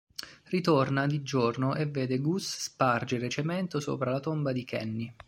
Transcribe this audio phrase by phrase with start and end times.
[0.45, 5.13] Ritorna di giorno e vede Gus spargere cemento sopra la tomba di Kenny.